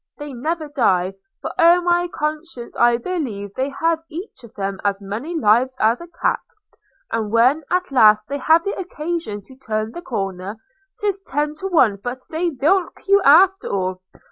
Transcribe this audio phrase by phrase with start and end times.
[0.17, 4.99] –They never die; for o' my conscience I believe they have each of them as
[4.99, 6.39] many lives as a cat:
[7.11, 10.57] and when at last they have the conscience to turn the corner,
[11.03, 14.01] it's ten to one but they bilk you after all.